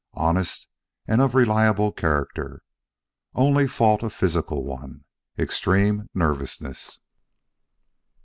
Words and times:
Honest 0.15 0.67
and 1.07 1.21
of 1.21 1.35
reliable 1.35 1.91
character. 1.91 2.63
Only 3.35 3.67
fault 3.67 4.01
a 4.01 4.09
physical 4.09 4.63
one 4.63 5.03
extreme 5.37 6.09
nervousness. 6.15 7.01